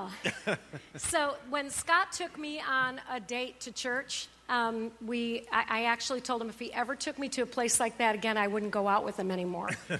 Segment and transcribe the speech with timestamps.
[0.96, 6.20] So when Scott took me on a date to church, um, we, I, I actually
[6.20, 8.72] told him if he ever took me to a place like that again, I wouldn't
[8.72, 9.70] go out with him anymore.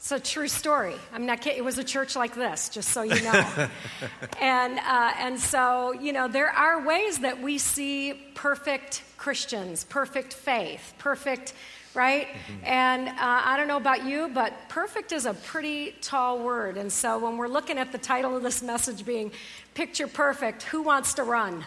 [0.00, 0.94] It's a true story.
[1.12, 1.58] I'm not kidding.
[1.58, 3.68] It was a church like this, just so you know.
[4.40, 10.32] and, uh, and so, you know, there are ways that we see perfect Christians, perfect
[10.32, 11.52] faith, perfect,
[11.94, 12.28] right?
[12.28, 12.64] Mm-hmm.
[12.64, 16.76] And uh, I don't know about you, but perfect is a pretty tall word.
[16.76, 19.32] And so when we're looking at the title of this message being
[19.74, 21.64] Picture Perfect, who wants to run?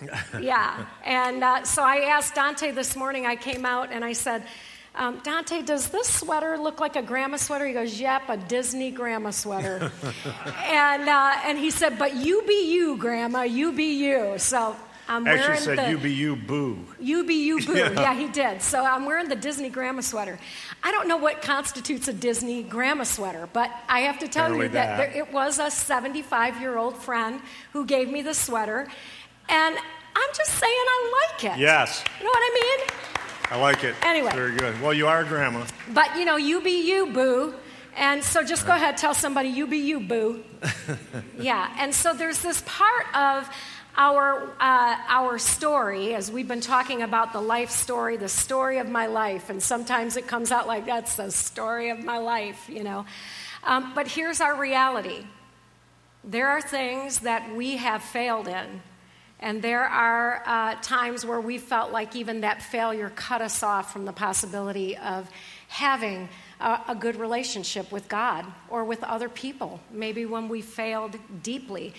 [0.40, 0.86] yeah.
[1.04, 4.44] And uh, so I asked Dante this morning, I came out and I said,
[4.94, 7.64] um, Dante, does this sweater look like a grandma sweater?
[7.64, 9.92] He goes, Yep, a Disney grandma sweater.
[10.64, 14.34] and, uh, and he said, But you be you, grandma, you be you.
[14.38, 14.74] So
[15.08, 16.78] I'm Actually wearing said, the, You be you, boo.
[17.00, 17.74] You be you, boo.
[17.76, 17.92] Yeah.
[17.92, 18.62] yeah, he did.
[18.62, 20.38] So I'm wearing the Disney grandma sweater.
[20.82, 24.66] I don't know what constitutes a Disney grandma sweater, but I have to tell Apparently
[24.66, 25.12] you that, that.
[25.12, 27.40] There, it was a 75 year old friend
[27.72, 28.86] who gave me the sweater.
[29.48, 31.58] And I'm just saying I like it.
[31.58, 32.04] Yes.
[32.18, 32.88] You know what I mean?
[33.50, 33.94] I like it.
[34.04, 34.30] Anyway.
[34.32, 34.80] Very good.
[34.80, 35.66] Well, you are a grandma.
[35.92, 37.54] But you know, you be you, boo.
[37.96, 40.44] And so just go ahead, tell somebody, you be you, boo.
[41.38, 41.74] yeah.
[41.78, 43.48] And so there's this part of
[43.96, 48.88] our, uh, our story, as we've been talking about the life story, the story of
[48.88, 49.50] my life.
[49.50, 53.06] And sometimes it comes out like, that's the story of my life, you know.
[53.64, 55.24] Um, but here's our reality
[56.22, 58.82] there are things that we have failed in
[59.42, 63.90] and there are uh, times where we felt like even that failure cut us off
[63.90, 65.28] from the possibility of
[65.68, 66.28] having
[66.60, 71.94] a, a, good relationship with God or with other people, maybe when we failed deeply.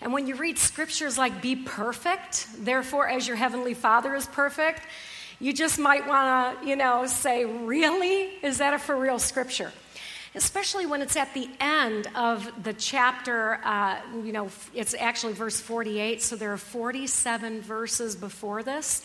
[0.00, 4.82] And when you read scriptures like, be perfect, therefore, as your heavenly Father is perfect,
[5.40, 8.30] you just might want to, you know, say, really?
[8.42, 9.72] Is that a for real scripture?
[10.36, 13.58] especially when it's at the end of the chapter.
[13.64, 19.02] Uh, you know, it's actually verse 48, so there are 47 verses before this.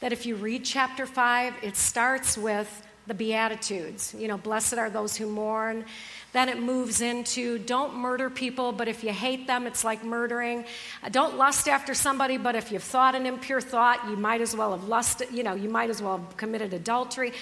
[0.00, 4.14] That if you read chapter 5, it starts with the Beatitudes.
[4.16, 5.84] You know, blessed are those who mourn.
[6.32, 10.64] Then it moves into don't murder people, but if you hate them, it's like murdering.
[11.02, 14.56] Uh, don't lust after somebody, but if you've thought an impure thought, you might as
[14.56, 17.32] well have lusted, you know, you might as well have committed adultery.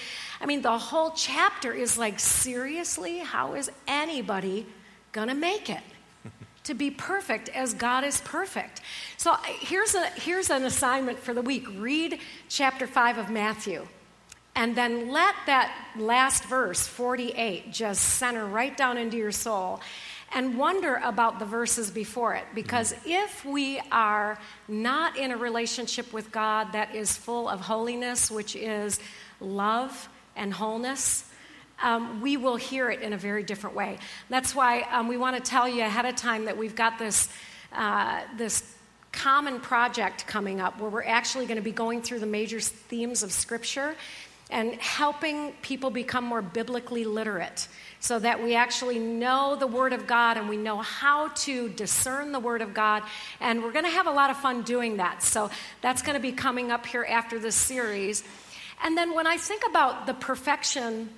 [0.41, 4.65] I mean, the whole chapter is like, seriously, how is anybody
[5.13, 5.83] to make it?
[6.63, 8.81] to be perfect as God is perfect.
[9.17, 13.87] So here's, a, here's an assignment for the week read chapter 5 of Matthew.
[14.55, 19.81] And then let that last verse, 48, just center right down into your soul
[20.33, 22.45] and wonder about the verses before it.
[22.53, 28.31] Because if we are not in a relationship with God that is full of holiness,
[28.31, 28.99] which is
[29.39, 31.25] love and wholeness,
[31.81, 33.97] um, we will hear it in a very different way.
[34.29, 37.27] That's why um, we want to tell you ahead of time that we've got this,
[37.73, 38.75] uh, this
[39.11, 43.23] common project coming up where we're actually going to be going through the major themes
[43.23, 43.95] of Scripture
[44.51, 47.67] and helping people become more biblically literate
[48.01, 52.33] so that we actually know the Word of God and we know how to discern
[52.33, 53.03] the Word of God.
[53.39, 55.23] And we're going to have a lot of fun doing that.
[55.23, 55.49] So
[55.81, 58.23] that's going to be coming up here after this series.
[58.83, 61.09] And then when I think about the perfection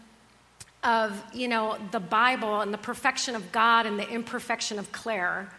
[0.83, 5.49] of, you know, the Bible and the perfection of God and the imperfection of Claire,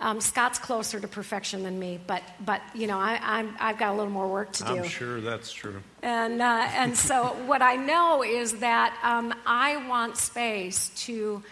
[0.00, 3.94] um, Scott's closer to perfection than me, but, but you know, I, I'm, I've got
[3.94, 4.76] a little more work to do.
[4.76, 5.82] I'm sure that's true.
[6.02, 11.42] And, uh, and so what I know is that um, I want space to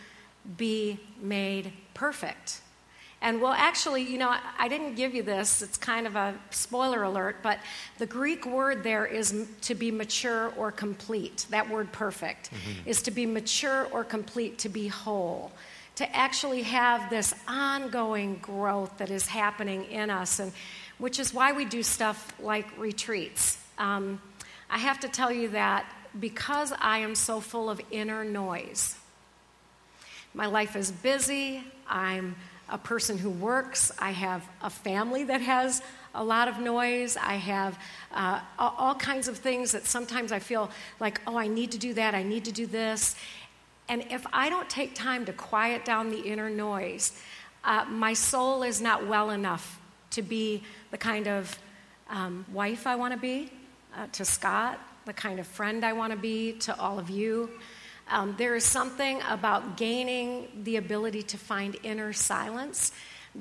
[0.56, 2.60] be made perfect.
[3.20, 5.62] And well, actually, you know, I didn't give you this.
[5.62, 7.58] It's kind of a spoiler alert, but
[7.98, 11.46] the Greek word there is to be mature or complete.
[11.50, 12.88] That word perfect mm-hmm.
[12.88, 15.50] is to be mature or complete, to be whole
[15.96, 20.52] to actually have this ongoing growth that is happening in us, and
[20.98, 23.58] which is why we do stuff like retreats.
[23.78, 24.20] Um,
[24.70, 28.96] I have to tell you that because I am so full of inner noise,
[30.34, 32.36] my life is busy, I'm
[32.68, 35.82] a person who works, I have a family that has
[36.16, 37.16] a lot of noise.
[37.16, 37.78] I have
[38.12, 41.94] uh, all kinds of things that sometimes I feel like, oh, I need to do
[41.94, 43.14] that, I need to do this.
[43.88, 47.20] And if I don't take time to quiet down the inner noise,
[47.64, 49.80] uh, my soul is not well enough
[50.10, 51.58] to be the kind of
[52.08, 53.50] um, wife I want to be
[53.96, 57.50] uh, to Scott, the kind of friend I want to be to all of you.
[58.08, 62.92] Um, there is something about gaining the ability to find inner silence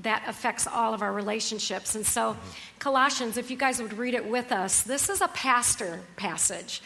[0.02, 1.96] that affects all of our relationships.
[1.96, 2.36] And so,
[2.80, 6.82] Colossians, if you guys would read it with us, this is a pastor passage.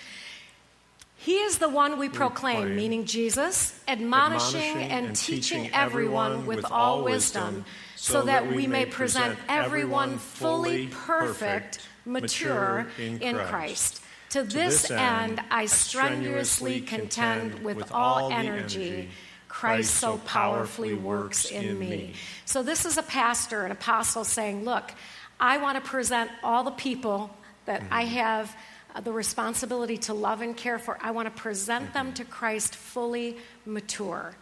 [1.29, 6.65] He is the one we proclaim, meaning Jesus, admonishing, admonishing and and teaching everyone with
[6.65, 7.65] all wisdom,
[7.95, 14.01] so that we may present everyone fully perfect, mature in Christ.
[14.31, 19.09] To this end, I strenuously contend with all energy.
[19.47, 22.13] Christ so powerfully works in me.
[22.45, 24.95] So, this is a pastor, an apostle saying, Look,
[25.39, 27.29] I want to present all the people
[27.65, 28.13] that I mm-hmm.
[28.15, 28.55] have
[29.03, 30.97] the responsibility to love and care for.
[31.01, 34.35] I want to present them to Christ fully mature.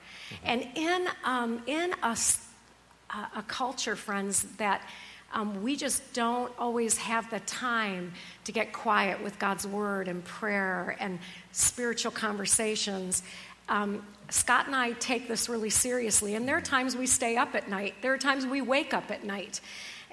[0.44, 2.18] And in, um, in a,
[3.10, 4.82] a- a culture, friends, that
[5.34, 8.14] um, we just don't always have the time
[8.46, 11.20] to get quiet with God's word and prayer and
[11.52, 13.24] spiritual conversations.
[13.68, 17.56] Um, Scott and I take this really seriously, and there are times we stay up
[17.56, 17.96] at night.
[18.02, 19.60] There are times we wake up at night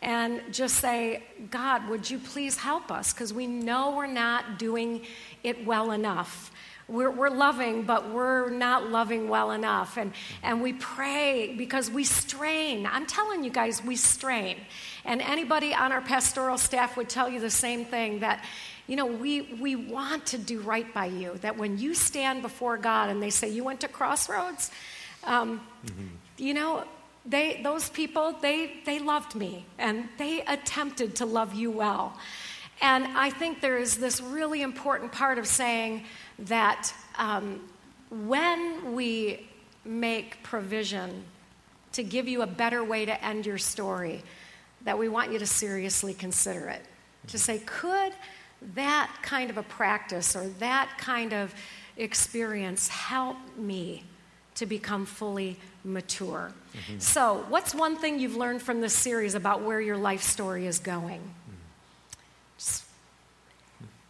[0.04, 3.14] and just say, God, would you please help us?
[3.14, 5.00] Because we know we're not doing
[5.42, 6.52] it well enough.
[6.88, 9.96] We're, we're loving, but we're not loving well enough.
[9.96, 10.12] And,
[10.42, 12.84] and we pray because we strain.
[12.84, 14.58] I'm telling you guys, we strain.
[15.06, 18.44] And anybody on our pastoral staff would tell you the same thing that,
[18.86, 21.38] you know, we, we want to do right by you.
[21.40, 24.70] That when you stand before God and they say, You went to Crossroads,
[25.24, 25.62] um,
[26.36, 26.84] you know,
[27.26, 32.16] they, those people, they, they loved me and they attempted to love you well.
[32.82, 36.04] And I think there is this really important part of saying
[36.40, 37.60] that um,
[38.10, 39.48] when we
[39.84, 41.24] make provision
[41.92, 44.22] to give you a better way to end your story,
[44.82, 46.82] that we want you to seriously consider it.
[47.28, 48.12] To say, could
[48.74, 51.54] that kind of a practice or that kind of
[51.96, 54.04] experience help me
[54.56, 56.52] to become fully mature?
[56.98, 60.78] So, what's one thing you've learned from this series about where your life story is
[60.78, 61.22] going?
[62.58, 62.84] Just-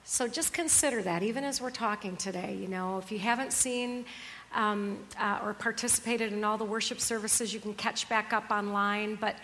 [0.05, 2.57] so just consider that, even as we're talking today.
[2.61, 4.05] You know, if you haven't seen
[4.55, 9.17] um, uh, or participated in all the worship services, you can catch back up online.
[9.17, 9.37] But,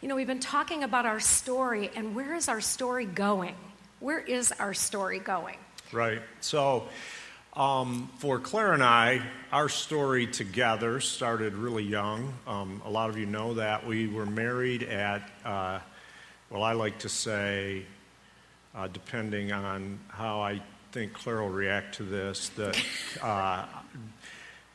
[0.00, 3.54] you know, we've been talking about our story, and where is our story going?
[4.00, 5.56] Where is our story going?
[5.92, 6.22] Right.
[6.40, 6.88] So,
[7.56, 9.22] um, for Claire and I,
[9.52, 12.32] our story together started really young.
[12.46, 13.86] Um, a lot of you know that.
[13.86, 15.78] We were married at, uh,
[16.50, 17.84] well, I like to say,
[18.74, 20.60] uh, depending on how I
[20.90, 22.76] think Claire will react to this, that
[23.22, 23.66] uh,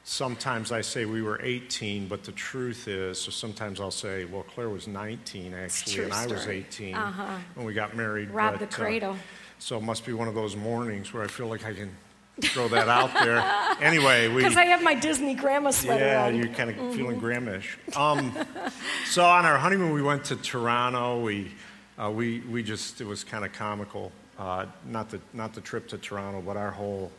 [0.05, 4.43] sometimes I say we were 18, but the truth is, so sometimes I'll say, well,
[4.43, 7.37] Claire was 19 actually, and I was 18 Uh-huh.
[7.55, 8.29] when we got married.
[8.31, 9.17] Rob but, the cradle.
[9.59, 11.91] so it must be one of those mornings where I feel like I can
[12.41, 13.43] throw that out there.
[13.81, 14.41] Anyway, we.
[14.41, 16.35] Because I have my Disney grandma sweater Yeah, on.
[16.35, 17.77] you're kind of feeling Grahamish.
[17.95, 18.37] Um,
[19.05, 21.21] so on our honeymoon, we went to Toronto.
[21.21, 21.49] We,
[21.97, 24.11] uh, we, we just, it was kind of comical.
[24.37, 27.09] Uh, not, the, not the trip to Toronto, but our whole.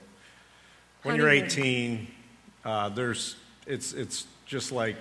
[1.03, 2.07] When you're 18,
[2.67, 3.37] uh, there's,
[3.67, 4.97] it's, it's just like.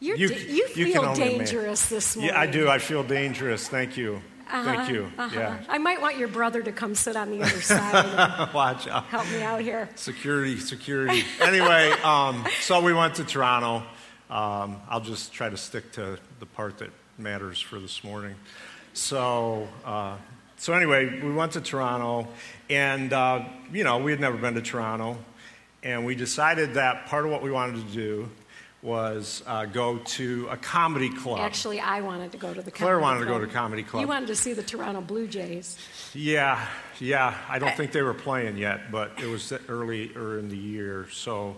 [0.00, 2.34] You're you, c- you feel dangerous this morning.
[2.34, 2.70] Yeah, I do.
[2.70, 3.68] I feel dangerous.
[3.68, 4.22] Thank you.
[4.50, 5.10] Thank you.
[5.18, 5.38] Uh-huh.
[5.38, 5.64] Yeah.
[5.68, 9.04] I might want your brother to come sit on the other side and Watch out.
[9.06, 9.88] help me out here.
[9.96, 11.24] Security, security.
[11.40, 13.82] anyway, um, so we went to Toronto.
[14.30, 18.34] Um, I'll just try to stick to the part that matters for this morning.
[18.92, 20.16] So, uh,
[20.56, 22.28] so anyway, we went to Toronto,
[22.70, 25.18] and uh, you know we had never been to Toronto,
[25.82, 28.28] and we decided that part of what we wanted to do
[28.84, 31.40] was uh, go to a comedy club.
[31.40, 34.02] Actually, I wanted to go to the Claire wanted to go to comedy club.
[34.02, 35.78] You wanted to see the Toronto Blue Jays.
[36.12, 36.64] Yeah,
[37.00, 37.34] yeah.
[37.48, 41.56] I don't think they were playing yet, but it was earlier in the year, so.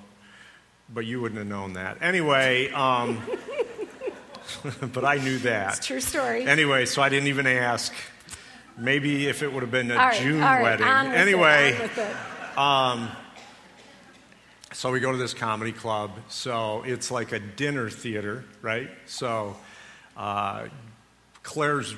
[0.88, 1.98] But you wouldn't have known that.
[2.00, 3.20] Anyway, um,
[4.92, 5.70] but I knew that.
[5.70, 6.46] It's a true story.
[6.46, 7.92] Anyway, so I didn't even ask.
[8.78, 10.86] Maybe if it would have been a right, June right, wedding.
[10.86, 12.16] anyway, it, it.
[14.72, 16.10] So we go to this comedy club.
[16.28, 18.90] So it's like a dinner theater, right?
[19.06, 19.56] So
[20.16, 20.66] uh,
[21.42, 21.94] Claire's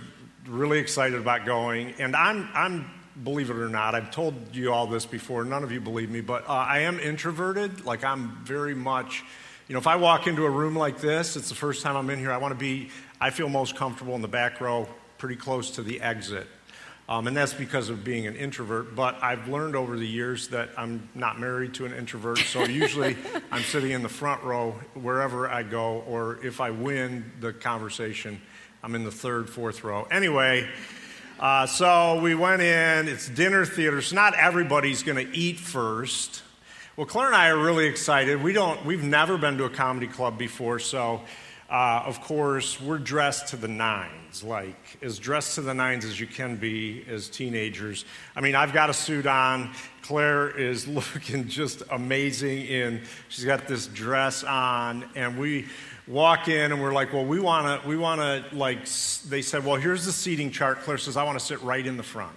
[0.46, 2.90] really excited about going, and I'm, I'm,
[3.24, 5.44] believe it or not, I've told you all this before.
[5.44, 7.84] None of you believe me, but uh, I am introverted.
[7.84, 9.24] Like I'm very much,
[9.66, 12.10] you know, if I walk into a room like this, it's the first time I'm
[12.10, 12.32] in here.
[12.32, 12.90] I want to be.
[13.20, 16.46] I feel most comfortable in the back row, pretty close to the exit.
[17.08, 18.94] Um, and that's because of being an introvert.
[18.94, 22.38] But I've learned over the years that I'm not married to an introvert.
[22.38, 23.16] So usually
[23.50, 28.40] I'm sitting in the front row wherever I go, or if I win the conversation,
[28.82, 30.06] I'm in the third, fourth row.
[30.10, 30.68] Anyway,
[31.40, 33.08] uh, so we went in.
[33.08, 36.42] It's dinner theater, so not everybody's going to eat first.
[36.96, 38.42] Well, Claire and I are really excited.
[38.42, 38.84] We don't.
[38.84, 41.22] We've never been to a comedy club before, so
[41.70, 46.18] uh, of course, we're dressed to the nines, like as dressed to the nines as
[46.18, 48.06] you can be as teenagers.
[48.34, 49.74] I mean, I've got a suit on.
[50.00, 55.66] Claire is looking just amazing in, she's got this dress on, and we
[56.06, 58.86] walk in and we're like, well, we want to, we want to, like,
[59.28, 60.80] they said, well, here's the seating chart.
[60.80, 62.34] Claire says, I want to sit right in the front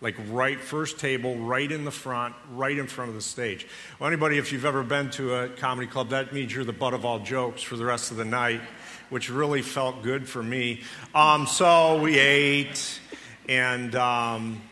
[0.00, 3.66] like right first table, right in the front, right in front of the stage.
[3.98, 6.94] Well, anybody, if you've ever been to a comedy club, that means you're the butt
[6.94, 8.60] of all jokes for the rest of the night,
[9.10, 10.82] which really felt good for me.
[11.14, 13.00] Um, so we ate,
[13.48, 14.62] and um,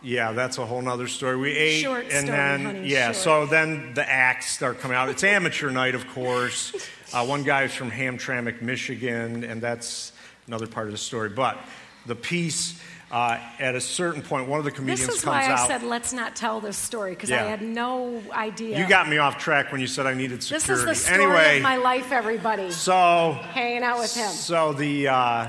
[0.00, 1.36] yeah, that's a whole nother story.
[1.36, 3.16] We ate, Short and story, then honey, yeah, short.
[3.16, 5.10] so then the acts start coming out.
[5.10, 6.74] It's amateur night, of course.
[7.12, 10.12] Uh, one guy is from Hamtramck, Michigan, and that's
[10.46, 11.28] another part of the story.
[11.28, 11.58] But
[12.06, 12.80] the piece
[13.14, 15.12] uh, at a certain point, one of the comedians comes out.
[15.12, 15.60] This is why out.
[15.60, 18.76] I said let's not tell this story because I had no idea.
[18.76, 20.66] you got me off track when you said I needed security.
[20.66, 22.72] this is the story anyway, of my life, everybody.
[22.72, 24.28] so Hanging out with him.
[24.30, 25.46] So the uh,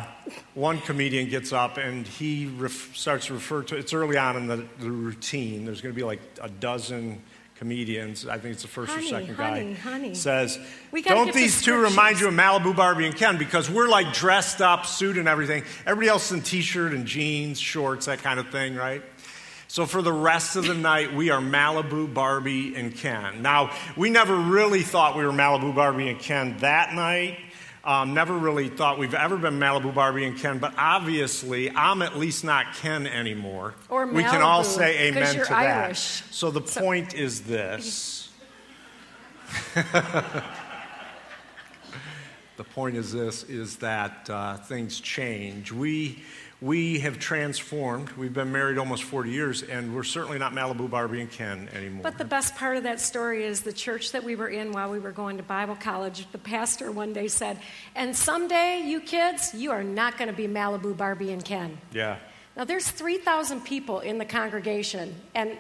[0.54, 3.78] one comedian gets up and he ref- starts to refer to.
[3.78, 5.66] It's early on in the, the routine.
[5.66, 7.20] There's going to be like a dozen
[7.56, 8.28] comedians.
[8.28, 9.80] I think it's the first Honey, or second honey, guy.
[9.80, 10.16] honey.
[10.16, 10.60] Says,
[10.92, 13.38] We "Don't these two remind you of Malibu Barbie and Ken?
[13.38, 15.64] Because we're like dressed up, suit and everything.
[15.86, 19.04] Everybody else in t-shirt and jeans, shorts, that kind of thing, right?"
[19.68, 23.42] So for the rest of the night, we are Malibu, Barbie, and Ken.
[23.42, 27.40] Now, we never really thought we were Malibu, Barbie, and Ken that night.
[27.86, 32.18] Um, never really thought we've ever been Malibu, Barbie, and Ken, but obviously, I'm at
[32.18, 33.75] least not Ken anymore.
[33.89, 35.51] Or Malibu, we can all say amen to that.
[35.51, 36.24] Irish.
[36.32, 38.30] So the point is this.
[42.58, 46.24] the point is this is that uh, things change we
[46.62, 51.22] we have transformed we've been married almost 40 years and we're certainly not malibu barbie
[51.22, 54.36] and ken anymore But the best part of that story is the church that we
[54.36, 56.26] were in while we were going to Bible college.
[56.32, 57.60] The pastor one day said,
[57.96, 61.78] And someday, you kids, you are not going to be Malibu, Barbie, and Ken.
[61.92, 62.18] yeah
[62.56, 65.14] Now, there's 3,000 people in the congregation.
[65.34, 65.58] And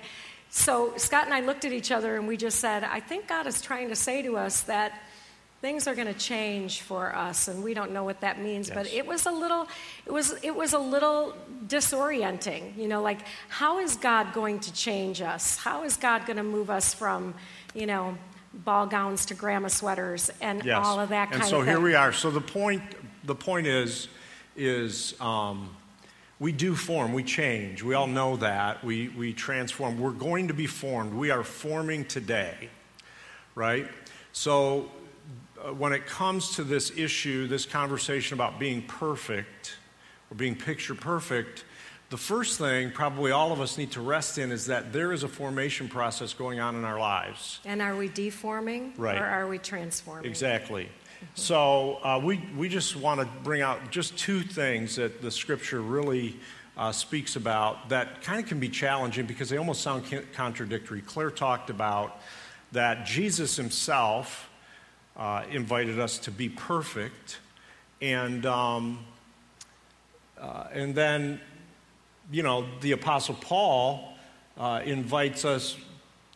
[0.49, 3.47] so Scott and I looked at each other and we just said, I think God
[3.47, 4.93] is trying to say to us that
[5.61, 8.85] things are going to change for us and we don't know what that means but
[8.93, 9.67] it was a little
[10.05, 11.33] it was it was a little
[11.67, 13.19] disorienting you know like
[13.49, 15.57] how is god going to change us?
[15.57, 17.33] How is god going to move us from
[17.73, 18.17] you know
[18.53, 20.85] ball gowns to grandma sweaters and yes.
[20.85, 22.13] all of that kind and so of here we are.
[22.13, 22.83] So the point
[23.23, 24.07] the point is
[24.55, 25.69] is um,
[26.39, 27.83] we do form we change.
[27.83, 28.83] We all know that.
[28.83, 29.99] We we transform.
[29.99, 31.13] We're going to be formed.
[31.13, 32.69] We are forming today
[33.55, 33.87] right?
[34.33, 34.91] So
[35.73, 39.77] when it comes to this issue, this conversation about being perfect
[40.29, 41.65] or being picture perfect,
[42.09, 45.23] the first thing probably all of us need to rest in is that there is
[45.23, 47.59] a formation process going on in our lives.
[47.65, 49.17] and are we deforming Right.
[49.19, 50.89] or are we transforming Exactly.
[51.33, 55.81] So uh, we, we just want to bring out just two things that the scripture
[55.81, 56.35] really
[56.77, 60.03] uh, speaks about that kind of can be challenging because they almost sound
[60.33, 61.01] contradictory.
[61.01, 62.21] Claire talked about
[62.73, 64.49] that Jesus himself
[65.17, 67.39] uh, invited us to be perfect,
[68.01, 68.99] and, um,
[70.39, 71.39] uh, and then,
[72.31, 74.13] you know, the Apostle Paul
[74.57, 75.77] uh, invites us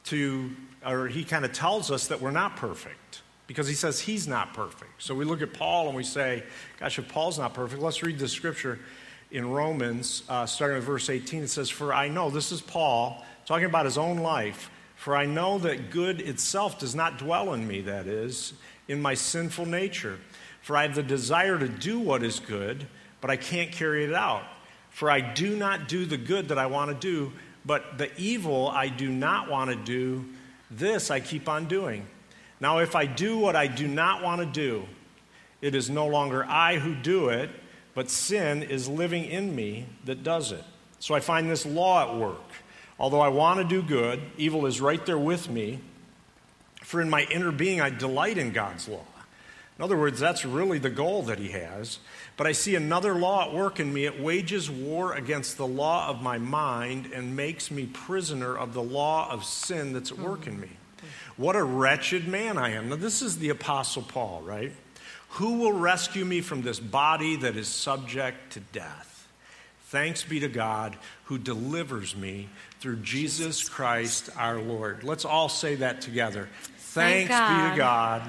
[0.05, 0.49] to,
[0.85, 4.53] or he kind of tells us that we're not perfect because he says he's not
[4.53, 5.01] perfect.
[5.01, 6.43] So we look at Paul and we say,
[6.79, 8.79] gosh, if Paul's not perfect, let's read the scripture
[9.31, 11.43] in Romans, uh, starting with verse 18.
[11.43, 14.69] It says, For I know, this is Paul talking about his own life,
[14.99, 18.51] for I know that good itself does not dwell in me, that is,
[18.89, 20.19] in my sinful nature.
[20.61, 22.85] For I have the desire to do what is good,
[23.21, 24.43] but I can't carry it out.
[24.89, 27.31] For I do not do the good that I want to do,
[27.65, 30.25] but the evil I do not want to do,
[30.69, 32.05] this I keep on doing.
[32.59, 34.85] Now, if I do what I do not want to do,
[35.61, 37.49] it is no longer I who do it,
[37.93, 40.65] but sin is living in me that does it.
[40.99, 42.43] So I find this law at work.
[42.99, 45.79] Although I want to do good, evil is right there with me.
[46.83, 49.05] For in my inner being, I delight in God's law.
[49.77, 51.99] In other words, that's really the goal that he has.
[52.35, 54.05] But I see another law at work in me.
[54.05, 58.83] It wages war against the law of my mind and makes me prisoner of the
[58.83, 60.71] law of sin that's at work in me.
[61.37, 62.89] What a wretched man I am.
[62.89, 64.73] Now, this is the Apostle Paul, right?
[65.33, 69.08] Who will rescue me from this body that is subject to death?
[69.89, 72.47] Thanks be to God who delivers me
[72.79, 75.03] through Jesus Christ our Lord.
[75.03, 76.47] Let's all say that together.
[76.77, 78.21] Thank Thanks be to God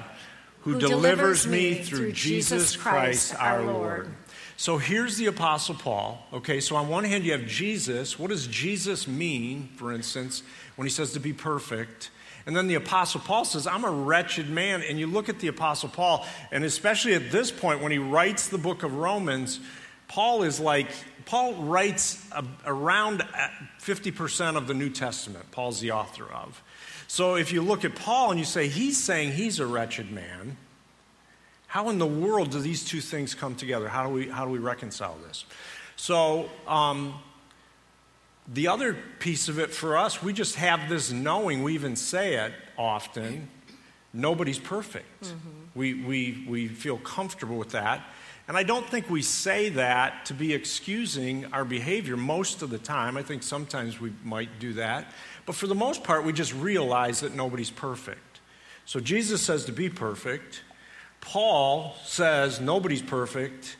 [0.61, 3.61] who, who delivers delivers me through Jesus Christ our.
[3.61, 4.09] Lord.
[4.57, 6.25] So here's the Apostle Paul.
[6.33, 8.17] Okay, so on one hand, you have Jesus.
[8.17, 10.41] What does Jesus mean, for instance,
[10.77, 12.09] when he says to be perfect?
[12.47, 14.81] And then the Apostle Paul says, I'm a wretched man.
[14.81, 18.47] And you look at the Apostle Paul, and especially at this point when he writes
[18.47, 19.59] the book of Romans,
[20.07, 20.89] Paul is like,
[21.31, 23.23] Paul writes a, around
[23.79, 26.61] 50% of the New Testament, Paul's the author of.
[27.07, 30.57] So if you look at Paul and you say, he's saying he's a wretched man,
[31.67, 33.87] how in the world do these two things come together?
[33.87, 35.45] How do we, how do we reconcile this?
[35.95, 37.13] So, um,
[38.45, 42.45] the other piece of it for us, we just have this knowing, we even say
[42.45, 43.47] it often
[44.13, 45.23] nobody's perfect.
[45.23, 45.49] Mm-hmm.
[45.75, 48.03] We, we, we feel comfortable with that.
[48.51, 52.77] And I don't think we say that to be excusing our behavior most of the
[52.77, 53.15] time.
[53.15, 55.05] I think sometimes we might do that.
[55.45, 58.41] But for the most part, we just realize that nobody's perfect.
[58.83, 60.63] So Jesus says to be perfect.
[61.21, 63.77] Paul says nobody's perfect.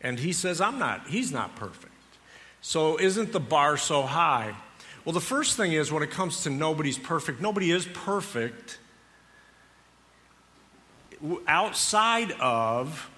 [0.00, 1.92] And he says, I'm not, he's not perfect.
[2.60, 4.54] So, isn't the bar so high?
[5.04, 8.78] Well, the first thing is when it comes to nobody's perfect, nobody is perfect
[11.48, 13.10] outside of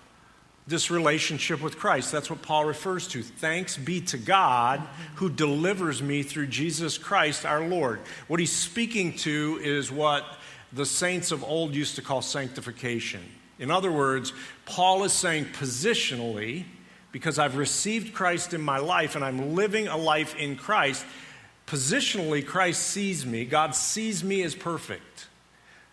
[0.67, 2.13] this relationship with Christ.
[2.13, 3.23] That's what Paul refers to.
[3.23, 4.81] Thanks be to God
[5.17, 8.01] who delivers me through Jesus Christ our Lord.
[8.29, 10.25] What he's speaking to is what
[10.73, 13.23] the saints of old used to call sanctification.
[13.59, 14.33] In other words,
[14.65, 16.65] Paul is saying positionally,
[17.13, 21.05] because I've received Christ in my life and I'm living a life in Christ,
[21.67, 23.45] positionally, Christ sees me.
[23.45, 25.27] God sees me as perfect.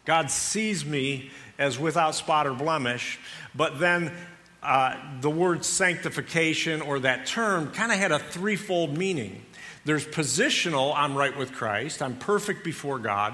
[0.05, 3.19] God sees me as without spot or blemish.
[3.55, 4.13] But then
[4.63, 9.43] uh, the word sanctification or that term kind of had a threefold meaning.
[9.85, 13.33] There's positional, I'm right with Christ, I'm perfect before God.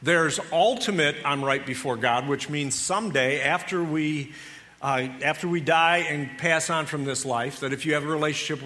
[0.00, 4.32] There's ultimate, I'm right before God, which means someday after we
[4.80, 8.08] uh, after we die and pass on from this life, that if you have a
[8.08, 8.60] relationship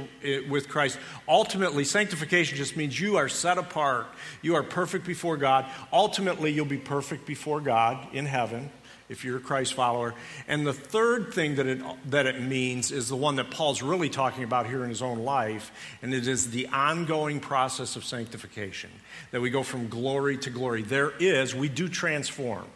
[0.49, 0.99] with Christ,
[1.29, 4.07] ultimately, sanctification just means you are set apart.
[4.41, 5.67] You are perfect before God.
[5.93, 8.71] Ultimately, you'll be perfect before God in heaven
[9.09, 10.15] if you're a Christ follower.
[10.49, 14.11] And the third thing that it, that it means is the one that Paul's really
[14.11, 15.71] talking about here in his own life,
[16.03, 18.91] and it is the ongoing process of sanctification,
[19.31, 20.83] that we go from glory to glory.
[20.83, 22.67] There is, we do transform.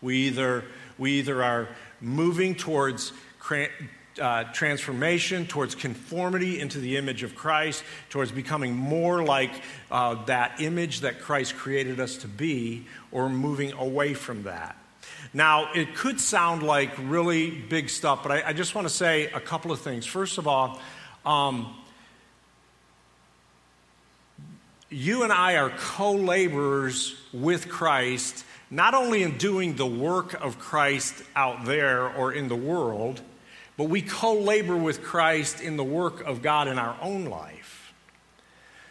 [0.00, 0.64] We either,
[0.98, 1.68] we either are
[2.00, 3.12] moving towards
[4.20, 9.52] uh, transformation, towards conformity into the image of Christ, towards becoming more like
[9.90, 14.76] uh, that image that Christ created us to be, or moving away from that.
[15.34, 19.26] Now, it could sound like really big stuff, but I, I just want to say
[19.26, 20.04] a couple of things.
[20.04, 20.78] First of all,
[21.24, 21.74] um,
[24.90, 30.58] you and I are co laborers with Christ not only in doing the work of
[30.58, 33.20] Christ out there or in the world,
[33.76, 37.92] but we co labor with Christ in the work of God in our own life.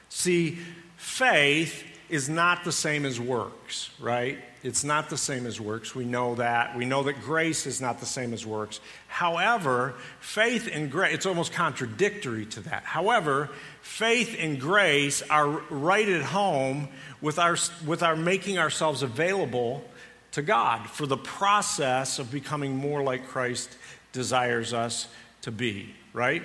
[0.08, 0.60] See,
[0.98, 4.38] faith is not the same as works, right?
[4.64, 5.96] It's not the same as works.
[5.96, 6.76] We know that.
[6.76, 8.82] We know that grace is not the same as works.
[9.08, 12.84] However, faith and grace, it's almost contradictory to that.
[12.84, 13.50] However,
[13.82, 16.90] faith and grace are right at home
[17.22, 17.56] with our,
[17.88, 19.84] with our making ourselves available
[20.34, 23.78] to God for the process of becoming more like Christ
[24.12, 25.08] desires us
[25.44, 26.44] to be, right?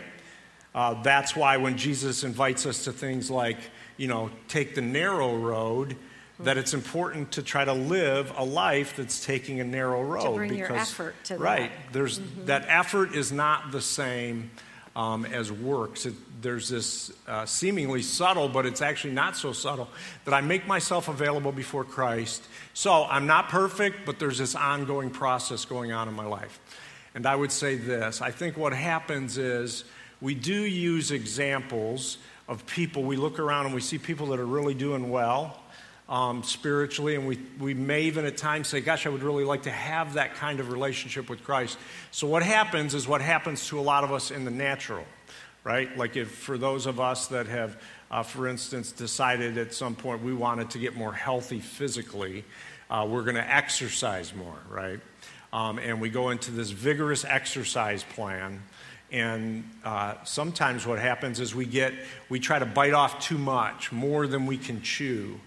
[0.76, 3.58] Uh, that's why when Jesus invites us to things like,
[3.96, 5.96] you know, take the narrow road,
[6.40, 10.24] that it's important to try to live a life that's taking a narrow road.
[10.24, 11.92] To bring because, your effort to right, that.
[11.92, 12.46] there's mm-hmm.
[12.46, 14.50] that effort is not the same
[14.94, 16.06] um, as works.
[16.06, 19.88] It, there's this uh, seemingly subtle, but it's actually not so subtle
[20.24, 22.44] that I make myself available before Christ.
[22.74, 26.60] So I'm not perfect, but there's this ongoing process going on in my life.
[27.14, 29.84] And I would say this: I think what happens is
[30.20, 33.02] we do use examples of people.
[33.02, 35.60] We look around and we see people that are really doing well
[36.08, 39.64] um, spiritually, and we, we may even at times say, Gosh, I would really like
[39.64, 41.78] to have that kind of relationship with Christ.
[42.12, 45.04] So, what happens is what happens to a lot of us in the natural,
[45.64, 45.96] right?
[45.98, 47.80] Like, if for those of us that have,
[48.10, 52.44] uh, for instance, decided at some point we wanted to get more healthy physically,
[52.88, 55.00] uh, we're going to exercise more, right?
[55.52, 58.62] Um, and we go into this vigorous exercise plan.
[59.12, 61.92] And uh, sometimes what happens is we get,
[62.28, 65.38] we try to bite off too much, more than we can chew.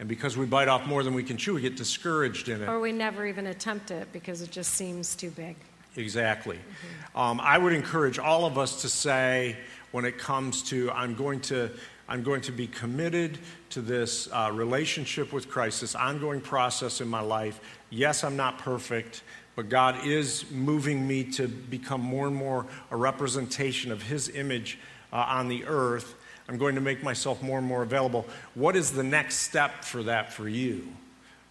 [0.00, 2.68] And because we bite off more than we can chew, we get discouraged in it.
[2.68, 5.56] Or we never even attempt it because it just seems too big.
[5.96, 6.56] Exactly.
[6.56, 7.18] Mm-hmm.
[7.18, 9.56] Um, I would encourage all of us to say,
[9.92, 11.70] when it comes to, I'm going to,
[12.08, 13.38] I'm going to be committed
[13.70, 17.60] to this uh, relationship with Christ, this ongoing process in my life.
[17.90, 19.22] Yes, I'm not perfect,
[19.56, 24.78] but God is moving me to become more and more a representation of His image
[25.12, 26.14] uh, on the earth.
[26.48, 28.26] I'm going to make myself more and more available.
[28.54, 30.88] What is the next step for that for you?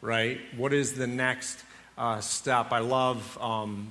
[0.03, 0.41] right?
[0.57, 1.63] What is the next
[1.97, 2.73] uh, step?
[2.73, 3.89] I love, um,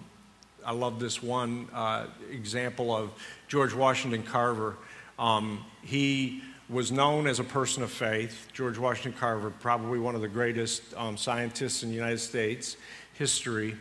[0.64, 3.10] I love this one uh, example of
[3.48, 4.76] George Washington Carver.
[5.18, 8.48] Um, he was known as a person of faith.
[8.52, 12.76] George Washington Carver, probably one of the greatest um, scientists in the United States
[13.14, 13.74] history.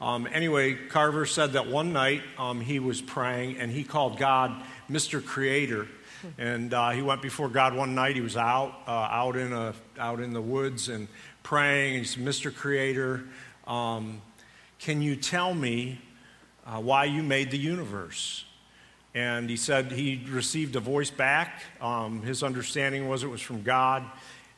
[0.00, 4.62] Um, anyway, Carver said that one night um, he was praying and he called God
[4.90, 5.24] Mr.
[5.24, 5.88] Creator.
[6.38, 8.14] And uh, he went before God one night.
[8.14, 11.08] He was out, uh, out, in a, out in the woods and
[11.42, 11.98] praying.
[11.98, 12.54] He said, Mr.
[12.54, 13.24] Creator,
[13.66, 14.20] um,
[14.78, 16.00] can you tell me
[16.66, 18.44] uh, why you made the universe?
[19.14, 21.62] And he said he received a voice back.
[21.80, 24.04] Um, his understanding was it was from God.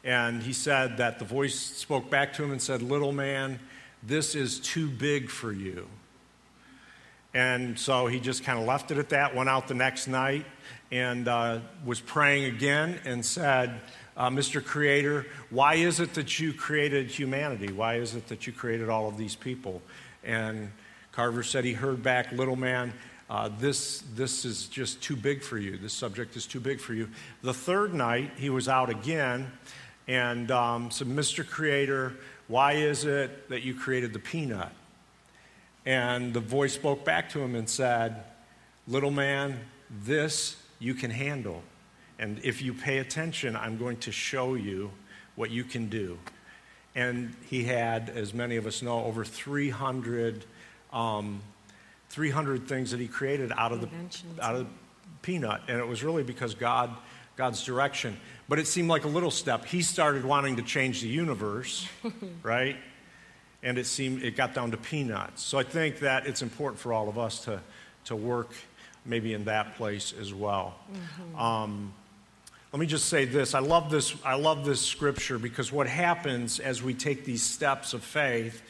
[0.02, 3.60] And he said that the voice spoke back to him and said, Little man,
[4.02, 5.86] this is too big for you.
[7.34, 10.46] And so he just kind of left it at that, went out the next night,
[10.90, 13.80] and uh, was praying again and said,
[14.16, 14.64] uh, Mr.
[14.64, 17.72] Creator, why is it that you created humanity?
[17.72, 19.82] Why is it that you created all of these people?
[20.24, 20.72] And
[21.12, 22.92] Carver said he heard back, Little man,
[23.30, 25.76] uh, this, this is just too big for you.
[25.76, 27.08] This subject is too big for you.
[27.42, 29.52] The third night, he was out again
[30.08, 31.46] and um, said, Mr.
[31.46, 32.14] Creator,
[32.48, 34.72] why is it that you created the peanut?
[35.86, 38.24] And the voice spoke back to him and said,
[38.86, 39.60] Little man,
[40.04, 41.62] this you can handle.
[42.18, 44.90] And if you pay attention, I'm going to show you
[45.36, 46.18] what you can do.
[46.94, 50.44] And he had, as many of us know, over 300
[50.92, 51.42] um,
[52.10, 53.88] 300 things that he created out of the
[54.42, 54.70] out of the
[55.22, 56.96] peanut and it was really because god
[57.38, 58.18] god's direction.
[58.48, 59.64] But it seemed like a little step.
[59.64, 61.88] He started wanting to change the universe
[62.42, 62.76] right?
[63.62, 65.42] And it seemed it got down to peanuts.
[65.42, 67.60] So i think that it's important for all of us to
[68.04, 68.50] to work
[69.06, 70.74] maybe in that place as well.
[70.92, 71.40] Mm-hmm.
[71.40, 71.94] um,
[72.72, 73.54] let me just say this.
[73.54, 77.94] I love this i love this scripture because what happens as we take these steps
[77.94, 78.62] of faith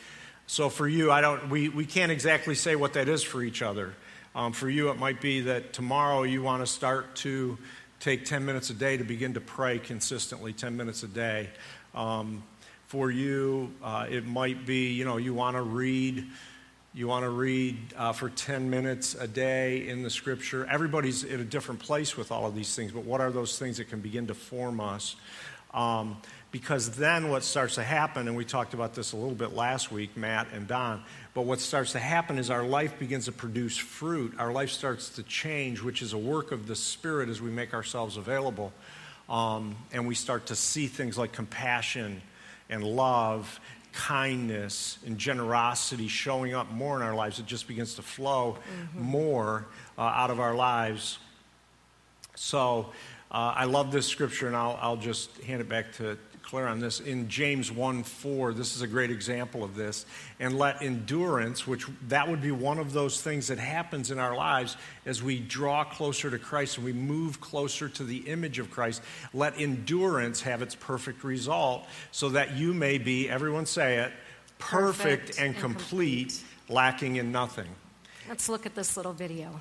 [0.51, 3.61] so for you, I don't, we, we can't exactly say what that is for each
[3.61, 3.95] other.
[4.35, 7.59] Um, for you, it might be that tomorrow you want to start to
[8.01, 11.51] take 10 minutes a day to begin to pray consistently, 10 minutes a day.
[11.95, 12.43] Um,
[12.87, 16.27] for you, uh, it might be, you know, you want to read.
[16.95, 20.67] You want to read uh, for 10 minutes a day in the scripture.
[20.67, 23.77] Everybody's in a different place with all of these things, but what are those things
[23.77, 25.15] that can begin to form us?
[25.75, 26.17] Um,
[26.51, 29.93] because then what starts to happen, and we talked about this a little bit last
[29.93, 31.03] week, Matt and Don,
[31.39, 34.35] but what starts to happen is our life begins to produce fruit.
[34.41, 37.75] Our life starts to change, which is a work of the Spirit as we make
[37.75, 38.73] ourselves available.
[39.29, 42.23] Um, and we start to see things like compassion
[42.69, 43.61] and love,
[43.93, 47.39] kindness and generosity showing up more in our lives.
[47.39, 49.01] It just begins to flow mm-hmm.
[49.01, 49.65] more
[49.97, 51.21] uh, out of our lives.
[52.35, 52.87] So,
[53.31, 56.81] uh, I love this scripture, and I'll, I'll just hand it back to Claire on
[56.81, 57.01] this.
[57.01, 60.07] In James 1 4, this is a great example of this.
[60.41, 64.35] And let endurance, which that would be one of those things that happens in our
[64.35, 68.71] lives as we draw closer to Christ and we move closer to the image of
[68.71, 69.03] Christ,
[69.35, 74.13] let endurance have its perfect result so that you may be, everyone say it,
[74.59, 77.69] perfect, perfect and, and complete, complete, lacking in nothing.
[78.27, 79.61] Let's look at this little video.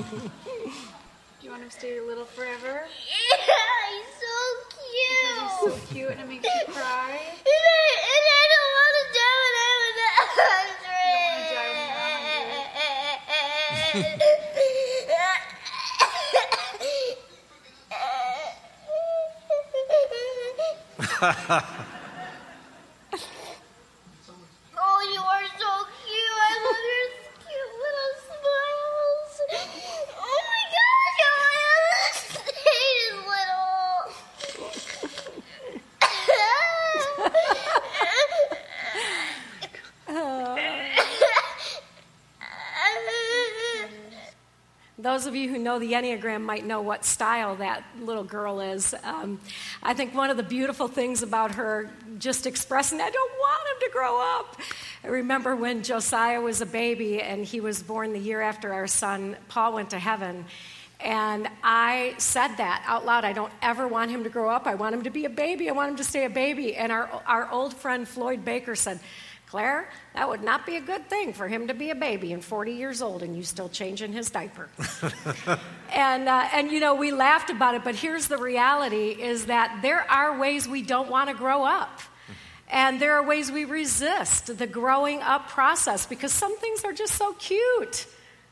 [0.00, 0.16] Do
[1.42, 2.86] you want him to stay a little forever?
[2.88, 3.36] Yeah,
[3.90, 4.36] he's so
[4.72, 5.20] cute.
[5.34, 7.10] Because he's so cute and it makes you cry.
[7.10, 10.80] And I, and I don't want to die when I'm a hundred.
[21.20, 21.48] Ha ha.
[21.50, 21.79] those of you who
[45.70, 48.92] know the Enneagram might know what style that little girl is.
[49.04, 49.38] Um,
[49.84, 53.88] I think one of the beautiful things about her just expressing, I don't want him
[53.88, 54.60] to grow up.
[55.04, 58.88] I remember when Josiah was a baby and he was born the year after our
[58.88, 60.44] son Paul went to heaven.
[60.98, 63.24] And I said that out loud.
[63.24, 64.66] I don't ever want him to grow up.
[64.66, 65.68] I want him to be a baby.
[65.68, 66.74] I want him to stay a baby.
[66.74, 68.98] And our, our old friend Floyd Baker said,
[69.50, 72.44] Claire, that would not be a good thing for him to be a baby and
[72.44, 74.68] 40 years old and you still changing his diaper.
[75.92, 79.80] and, uh, and, you know, we laughed about it, but here's the reality is that
[79.82, 82.00] there are ways we don't want to grow up.
[82.68, 87.16] And there are ways we resist the growing up process because some things are just
[87.16, 88.06] so cute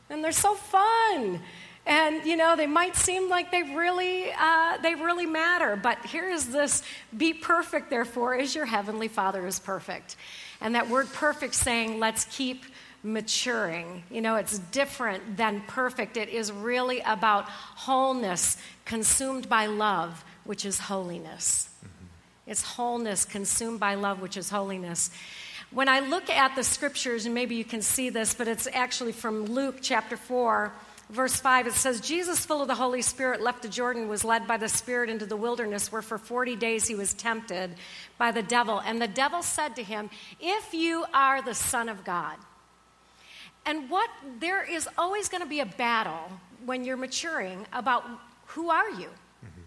[0.09, 1.39] and they're so fun.
[1.85, 6.29] And you know they might seem like they really uh, they really matter, but here
[6.29, 6.83] is this:
[7.17, 10.15] "Be perfect, therefore, as your heavenly Father is perfect."
[10.61, 12.65] And that word "perfect" saying, "Let's keep
[13.03, 16.17] maturing." You know, it's different than perfect.
[16.17, 21.69] It is really about wholeness, consumed by love, which is holiness.
[21.79, 22.51] Mm-hmm.
[22.51, 25.11] It's wholeness consumed by love, which is holiness.
[25.71, 29.11] When I look at the scriptures, and maybe you can see this, but it's actually
[29.11, 30.73] from Luke chapter 4,
[31.09, 31.67] verse 5.
[31.67, 34.69] It says, Jesus, full of the Holy Spirit, left the Jordan, was led by the
[34.69, 37.75] Spirit into the wilderness, where for 40 days he was tempted
[38.17, 38.79] by the devil.
[38.79, 42.37] And the devil said to him, If you are the Son of God,
[43.65, 46.31] and what there is always going to be a battle
[46.65, 48.05] when you're maturing about
[48.47, 49.07] who are you?
[49.07, 49.61] Mm-hmm.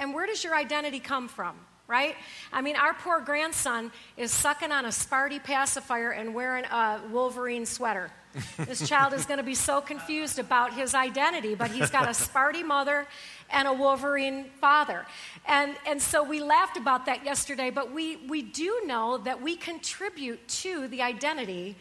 [0.00, 1.56] And where does your identity come from?
[1.88, 2.16] right?
[2.52, 7.66] I mean, our poor grandson is sucking on a Sparty pacifier and wearing a Wolverine
[7.66, 8.10] sweater.
[8.58, 12.10] This child is going to be so confused about his identity, but he's got a
[12.10, 13.06] Sparty mother
[13.50, 15.06] and a Wolverine father.
[15.46, 19.56] And, and so we laughed about that yesterday, but we, we do know that we
[19.56, 21.76] contribute to the identity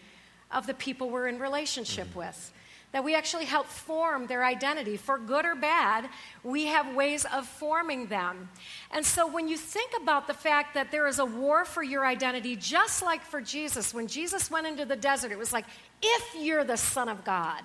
[0.52, 2.20] of the people we're in relationship mm-hmm.
[2.20, 2.54] with
[2.95, 4.95] that we actually help form their identity.
[4.95, 6.08] For good or bad,
[6.45, 8.47] we have ways of forming them.
[8.89, 12.05] And so when you think about the fact that there is a war for your
[12.05, 15.65] identity, just like for Jesus, when Jesus went into the desert, it was like,
[16.01, 17.63] if you're the Son of God.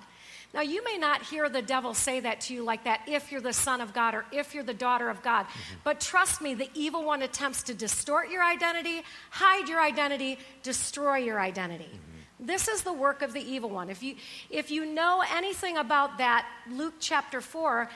[0.53, 3.39] Now, you may not hear the devil say that to you like that if you're
[3.39, 5.45] the son of God or if you're the daughter of God.
[5.45, 5.75] Mm-hmm.
[5.85, 11.19] But trust me, the evil one attempts to distort your identity, hide your identity, destroy
[11.19, 11.85] your identity.
[11.85, 12.10] Mm-hmm.
[12.41, 13.89] This is the work of the evil one.
[13.89, 14.15] If you,
[14.49, 17.87] if you know anything about that, Luke chapter 4,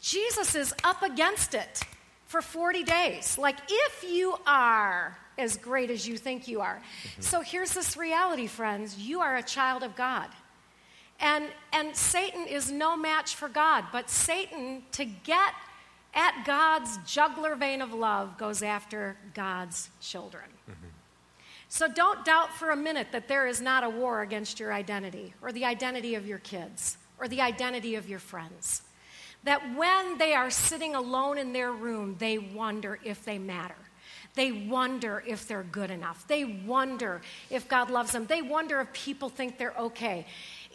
[0.00, 1.80] Jesus is up against it
[2.26, 3.38] for 40 days.
[3.38, 6.76] Like, if you are as great as you think you are.
[6.76, 7.22] Mm-hmm.
[7.22, 10.28] So here's this reality, friends you are a child of God.
[11.20, 15.52] And, and Satan is no match for God, but Satan, to get
[16.14, 20.44] at God's jugular vein of love, goes after God's children.
[20.70, 20.87] Mm-hmm.
[21.68, 25.34] So don't doubt for a minute that there is not a war against your identity
[25.42, 28.82] or the identity of your kids or the identity of your friends.
[29.44, 33.76] That when they are sitting alone in their room, they wonder if they matter.
[34.34, 36.26] They wonder if they're good enough.
[36.26, 38.26] They wonder if God loves them.
[38.26, 40.26] They wonder if people think they're okay.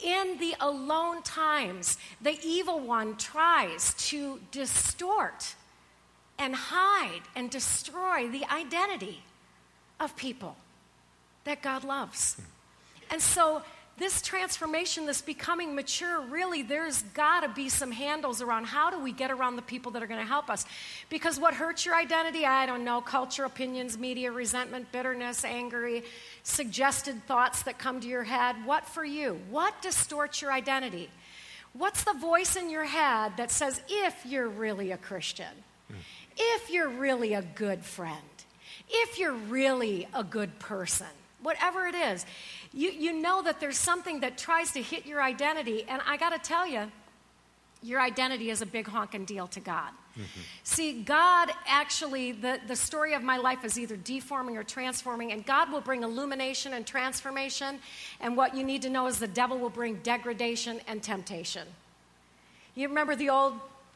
[0.03, 5.55] In the alone times, the evil one tries to distort
[6.37, 9.23] and hide and destroy the identity
[9.99, 10.57] of people
[11.45, 12.37] that God loves.
[13.11, 13.61] And so,
[13.97, 18.99] this transformation, this becoming mature, really, there's got to be some handles around how do
[18.99, 20.65] we get around the people that are going to help us.
[21.09, 26.03] Because what hurts your identity, I don't know, culture, opinions, media, resentment, bitterness, angry,
[26.41, 28.55] suggested thoughts that come to your head.
[28.65, 29.39] What for you?
[29.51, 31.11] What distorts your identity?
[31.73, 35.53] What's the voice in your head that says, if you're really a Christian,
[36.35, 38.17] if you're really a good friend,
[38.89, 41.07] if you're really a good person,
[41.43, 42.25] whatever it is,
[42.73, 45.85] you, you know that there's something that tries to hit your identity.
[45.87, 46.91] And I got to tell you,
[47.83, 49.91] your identity is a big honking deal to God.
[50.17, 50.41] Mm-hmm.
[50.63, 55.45] See, God actually, the, the story of my life is either deforming or transforming, and
[55.45, 57.79] God will bring illumination and transformation.
[58.21, 61.67] And what you need to know is the devil will bring degradation and temptation.
[62.75, 63.53] You remember the old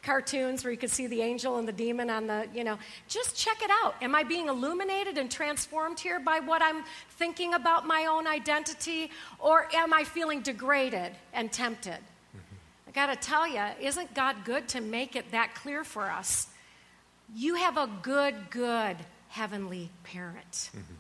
[0.08, 3.36] cartoons where you could see the angel and the demon on the, you know, just
[3.36, 3.94] check it out.
[4.02, 6.86] Am I being illuminated and transformed here by what I'm
[7.18, 12.00] thinking about my own identity, or am I feeling degraded and tempted?
[12.00, 12.88] Mm-hmm.
[12.88, 16.48] I got to tell you, isn't God good to make it that clear for us?
[17.36, 18.96] You have a good, good
[19.28, 20.52] heavenly parent.
[20.54, 20.94] Mm-hmm.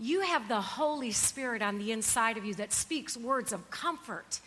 [0.00, 4.40] You have the Holy Spirit on the inside of you that speaks words of comfort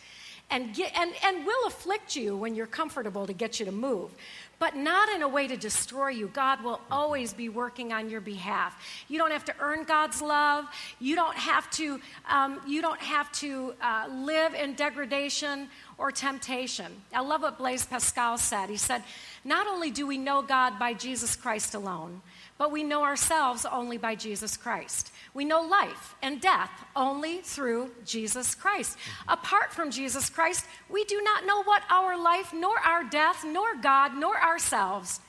[0.50, 4.12] and, get, and, and will afflict you when you're comfortable to get you to move,
[4.58, 6.28] but not in a way to destroy you.
[6.28, 8.80] God will always be working on your behalf.
[9.08, 10.66] You don't have to earn God's love.
[11.00, 16.92] You don't have to, um, you don't have to uh, live in degradation or temptation.
[17.12, 18.70] I love what Blaise Pascal said.
[18.70, 19.02] He said,
[19.44, 22.22] Not only do we know God by Jesus Christ alone,
[22.56, 25.10] but we know ourselves only by Jesus Christ.
[25.36, 28.96] We know life and death only through Jesus Christ.
[29.28, 33.76] Apart from Jesus Christ, we do not know what our life, nor our death, nor
[33.76, 35.20] God, nor ourselves.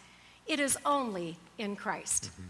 [0.47, 2.31] It is only in Christ.
[2.31, 2.43] Mm-hmm.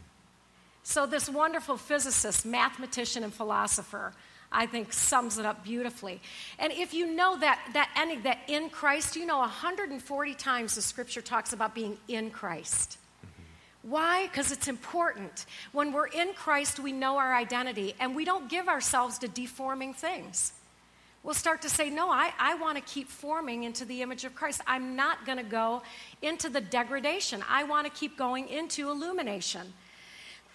[0.83, 4.13] So, this wonderful physicist, mathematician, and philosopher,
[4.51, 6.21] I think sums it up beautifully.
[6.59, 10.83] And if you know that that ending, that in Christ, you know 140 times the
[10.83, 12.99] scripture talks about being in Christ.
[13.87, 14.27] Why?
[14.27, 15.45] Because it's important.
[15.71, 19.93] When we're in Christ, we know our identity and we don't give ourselves to deforming
[19.93, 20.51] things.
[21.23, 24.35] We'll start to say, No, I, I want to keep forming into the image of
[24.35, 24.61] Christ.
[24.67, 25.83] I'm not going to go
[26.21, 27.41] into the degradation.
[27.49, 29.73] I want to keep going into illumination.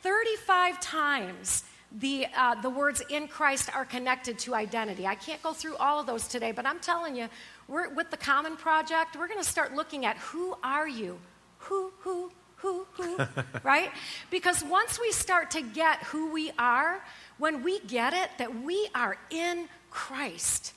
[0.03, 5.07] 35 times the, uh, the words in Christ are connected to identity.
[5.07, 7.29] I can't go through all of those today, but I'm telling you,
[7.69, 11.19] we're, with the Common Project, we're going to start looking at who are you?
[11.59, 13.19] Who, who, who, who,
[13.63, 13.91] right?
[14.31, 17.05] Because once we start to get who we are,
[17.39, 20.73] when we get it, that we are in Christ,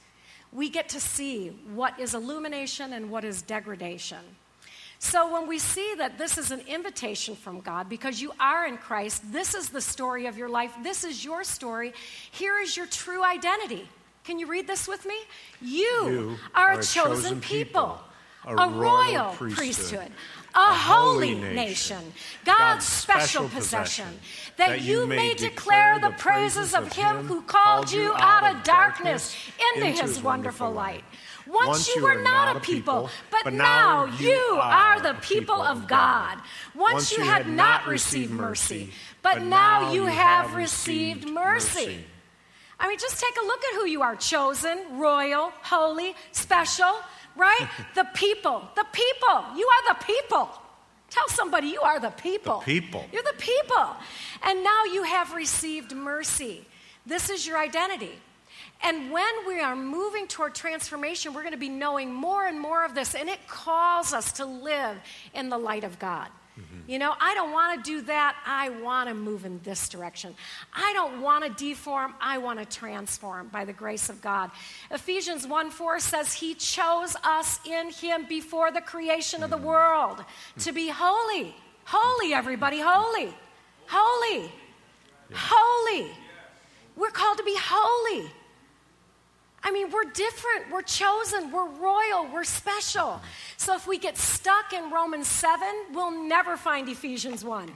[0.52, 4.19] we get to see what is illumination and what is degradation.
[5.00, 8.78] So when we see that this is an invitation from God because you are in
[8.78, 11.93] Christ, this is the story of your life, this is your story,
[12.32, 13.88] here is your true identity.
[14.24, 15.15] Can you read this with me?
[15.62, 18.00] You, You are, are a chosen, chosen people,
[18.41, 20.12] people, a, a royal, royal priesthood, priesthood,
[20.56, 22.02] a, holy nation,
[22.46, 24.08] God's, special possession,
[24.58, 29.36] that, you may declare the praises of him who called you out of darkness
[29.76, 31.04] into his wonderful light.
[31.48, 33.10] Once you were not a people,
[33.44, 36.39] but now you are the people of God.
[36.74, 38.91] Once you had not received mercy,
[39.22, 42.00] but now you have received mercy.
[42.80, 46.94] I mean, just take a look at who you are chosen, royal, holy, special,
[47.36, 47.67] right?
[47.93, 49.45] the people, the people.
[49.56, 50.50] You are the people.
[51.10, 52.60] Tell somebody you are the people.
[52.60, 53.06] The people.
[53.12, 53.95] You're the people.
[54.43, 56.65] And now you have received mercy.
[57.06, 58.12] This is your identity.
[58.84, 62.84] And when we are moving toward transformation, we're going to be knowing more and more
[62.84, 64.98] of this, and it calls us to live
[65.34, 66.30] in the light of God.
[66.88, 68.36] You know, I don't want to do that.
[68.45, 70.36] I want to move in this direction.
[70.71, 72.13] I don't want to deform.
[72.21, 74.52] I want to transform by the grace of God.
[74.91, 79.65] Ephesians 1 4 says, He chose us in Him before the creation of the Mm-hmm.
[79.65, 80.26] world
[80.60, 81.56] to be holy.
[81.86, 83.34] Holy, everybody, holy.
[83.88, 84.52] Holy.
[85.34, 86.12] Holy.
[86.95, 88.32] We're called to be holy.
[89.65, 93.19] I mean, we're different, we're chosen, we're royal, we're special.
[93.58, 97.71] So if we get stuck in Romans 7, we'll never find Ephesians 1.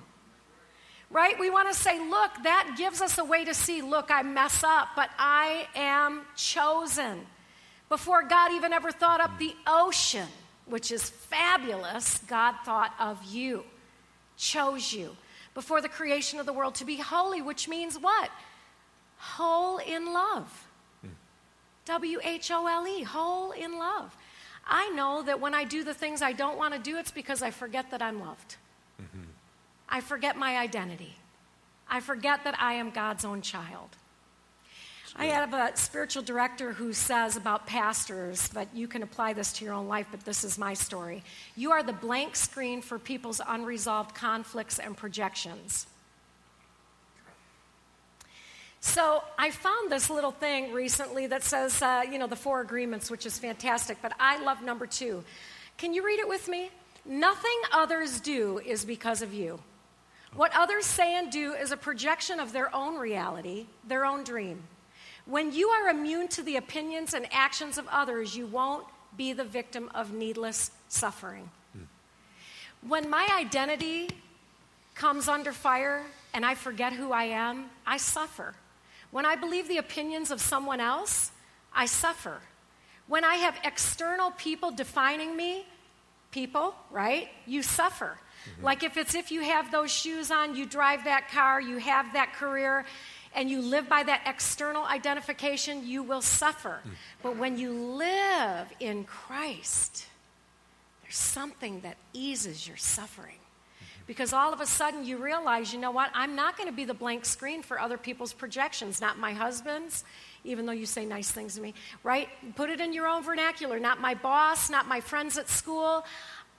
[1.09, 1.39] Right?
[1.39, 4.63] We want to say, look, that gives us a way to see, look, I mess
[4.63, 7.25] up, but I am chosen.
[7.89, 10.27] Before God even ever thought up the ocean,
[10.67, 13.63] which is fabulous, God thought of you,
[14.37, 15.17] chose you.
[15.55, 18.29] Before the creation of the world to be holy, which means what?
[19.17, 20.67] Whole in love.
[21.89, 24.15] W H O L E, whole in love.
[24.67, 27.41] I know that when I do the things I don't want to do, it's because
[27.41, 28.57] I forget that I'm loved.
[29.01, 29.23] Mm-hmm.
[29.89, 31.15] I forget my identity.
[31.89, 33.89] I forget that I am God's own child.
[35.15, 39.65] I have a spiritual director who says about pastors, but you can apply this to
[39.65, 41.23] your own life, but this is my story.
[41.57, 45.87] You are the blank screen for people's unresolved conflicts and projections.
[48.81, 53.11] So I found this little thing recently that says, uh, you know, the four agreements,
[53.11, 55.23] which is fantastic, but I love number two.
[55.77, 56.71] Can you read it with me?
[57.05, 59.59] Nothing others do is because of you.
[60.35, 64.61] What others say and do is a projection of their own reality, their own dream.
[65.25, 68.85] When you are immune to the opinions and actions of others, you won't
[69.17, 71.49] be the victim of needless suffering.
[72.87, 74.09] When my identity
[74.95, 78.53] comes under fire and I forget who I am, I suffer.
[79.11, 81.31] When I believe the opinions of someone else,
[81.73, 82.39] I suffer.
[83.07, 85.65] When I have external people defining me,
[86.31, 87.29] people, right?
[87.45, 88.17] You suffer.
[88.45, 88.65] Mm-hmm.
[88.65, 92.13] Like if it's if you have those shoes on, you drive that car, you have
[92.13, 92.85] that career,
[93.35, 96.79] and you live by that external identification, you will suffer.
[96.85, 96.91] Mm.
[97.23, 100.05] But when you live in Christ,
[101.01, 103.37] there's something that eases your suffering.
[104.07, 106.85] Because all of a sudden you realize, you know what, I'm not going to be
[106.85, 110.03] the blank screen for other people's projections, not my husband's,
[110.43, 112.27] even though you say nice things to me, right?
[112.55, 116.05] Put it in your own vernacular, not my boss, not my friends at school.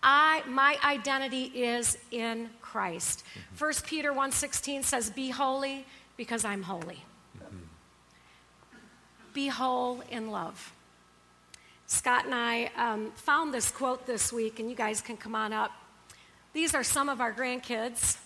[0.03, 3.25] I, my identity is in Christ.
[3.55, 3.65] Mm-hmm.
[3.65, 5.85] 1 Peter 1.16 says, be holy
[6.17, 7.03] because I'm holy.
[7.39, 7.57] Mm-hmm.
[9.35, 10.73] Be whole in love.
[11.91, 15.53] Scott and I um, found this quote this week, and you guys can come on
[15.53, 15.73] up.
[16.53, 18.19] These are some of our grandkids.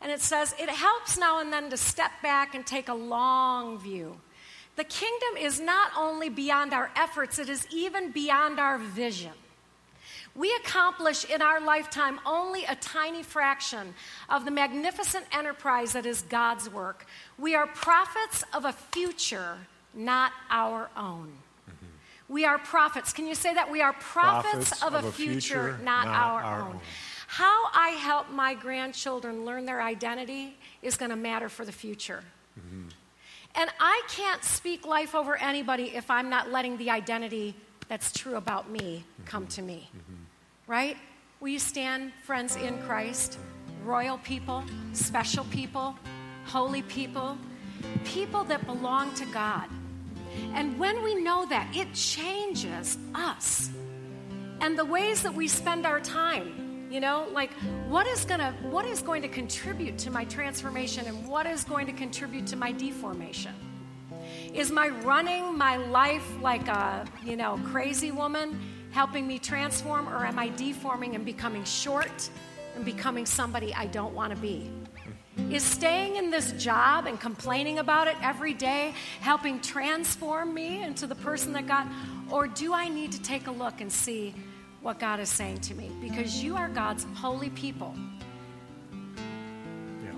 [0.00, 3.78] And it says, It helps now and then to step back and take a long
[3.78, 4.16] view.
[4.76, 9.32] The kingdom is not only beyond our efforts, it is even beyond our vision.
[10.34, 13.94] We accomplish in our lifetime only a tiny fraction
[14.28, 17.06] of the magnificent enterprise that is God's work.
[17.38, 19.56] We are prophets of a future,
[19.94, 21.32] not our own.
[22.28, 23.12] We are prophets.
[23.12, 23.70] Can you say that?
[23.70, 26.68] We are prophets, prophets of, a, of a future, future, not, not our, our own.
[26.72, 26.80] own.
[27.28, 32.22] How I help my grandchildren learn their identity is going to matter for the future.
[32.58, 32.88] Mm-hmm.
[33.56, 37.54] And I can't speak life over anybody if I'm not letting the identity
[37.88, 39.50] that's true about me come mm-hmm.
[39.50, 39.90] to me.
[39.96, 40.70] Mm-hmm.
[40.72, 40.96] Right?
[41.40, 43.38] Will you stand, friends in Christ?
[43.84, 45.96] Royal people, special people,
[46.46, 47.38] holy people,
[48.04, 49.68] people that belong to God.
[50.54, 53.70] And when we know that, it changes us
[54.60, 56.88] and the ways that we spend our time.
[56.90, 57.50] You know, like
[57.88, 61.86] what is gonna what is going to contribute to my transformation and what is going
[61.86, 63.52] to contribute to my deformation?
[64.54, 68.58] Is my running my life like a, you know, crazy woman
[68.92, 72.30] helping me transform or am I deforming and becoming short
[72.76, 74.70] and becoming somebody I don't want to be?
[75.50, 81.06] Is staying in this job and complaining about it every day helping transform me into
[81.06, 81.86] the person that God
[82.30, 84.34] or do I need to take a look and see
[84.80, 87.94] what God is saying to me because you are God's holy people,
[90.02, 90.12] Yeah.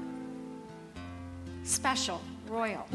[1.63, 2.87] special, royal.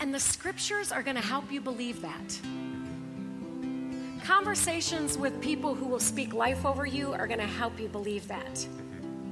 [0.00, 2.40] And the scriptures are going to help you believe that.
[4.24, 8.26] Conversations with people who will speak life over you are going to help you believe
[8.28, 8.66] that.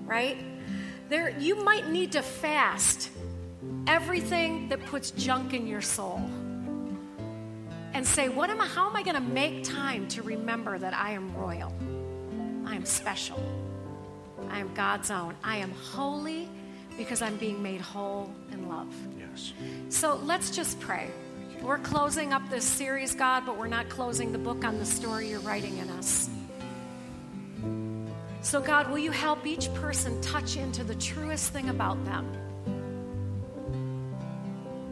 [0.04, 0.38] Right?
[1.08, 3.10] There you might need to fast
[3.86, 6.20] everything that puts junk in your soul
[7.94, 10.92] and say, what am I, how am I going to make time to remember that
[10.92, 11.72] I am royal?
[12.66, 13.42] I am special.
[14.50, 15.34] I am God's own.
[15.42, 16.48] I am holy
[16.98, 18.94] because I'm being made whole in love.
[19.18, 19.54] Yes.
[19.88, 21.10] So let's just pray.
[21.62, 25.30] We're closing up this series, God, but we're not closing the book on the story
[25.30, 26.28] you're writing in us.
[28.48, 32.26] So, God, will you help each person touch into the truest thing about them?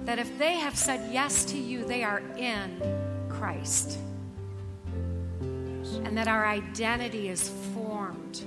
[0.04, 2.82] That if they have said yes to you, they are in
[3.30, 3.98] Christ.
[5.40, 8.42] And that our identity is formed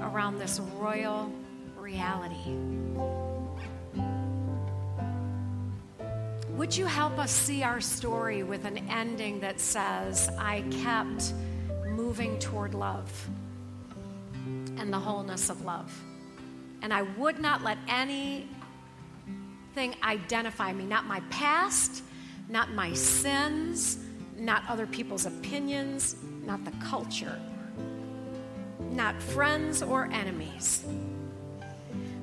[0.00, 1.30] around this royal
[1.76, 2.56] reality.
[6.52, 11.34] Would you help us see our story with an ending that says, I kept
[11.90, 13.28] moving toward love
[14.78, 15.92] and the wholeness of love?
[16.82, 18.46] And I would not let anything
[20.02, 22.02] identify me, not my past,
[22.48, 23.98] not my sins,
[24.36, 27.40] not other people's opinions, not the culture,
[28.92, 30.84] not friends or enemies.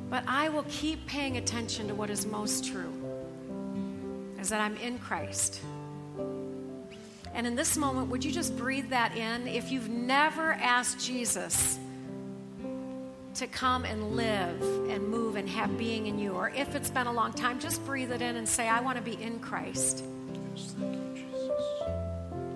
[0.09, 2.93] But I will keep paying attention to what is most true
[4.39, 5.61] is that I'm in Christ.
[7.33, 9.47] And in this moment, would you just breathe that in?
[9.47, 11.79] If you've never asked Jesus
[13.35, 17.07] to come and live and move and have being in you, or if it's been
[17.07, 20.03] a long time, just breathe it in and say, I want to be in Christ.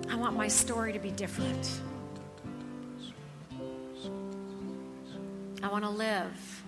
[0.08, 1.80] I want my story to be different.
[5.62, 6.62] I want to live